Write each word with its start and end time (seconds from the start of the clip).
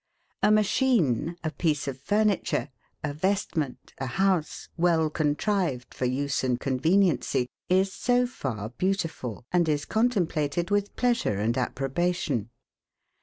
A 0.41 0.49
machine, 0.49 1.35
a 1.43 1.51
piece 1.51 1.87
of 1.87 1.99
furniture, 1.99 2.69
a 3.03 3.13
vestment, 3.13 3.93
a 3.99 4.07
house 4.07 4.67
well 4.75 5.11
contrived 5.11 5.93
for 5.93 6.05
use 6.05 6.43
and 6.43 6.59
conveniency, 6.59 7.45
is 7.69 7.93
so 7.93 8.25
far 8.25 8.69
beautiful, 8.69 9.45
and 9.51 9.69
is 9.69 9.85
contemplated 9.85 10.71
with 10.71 10.95
pleasure 10.95 11.37
and 11.37 11.55
approbation. 11.55 12.49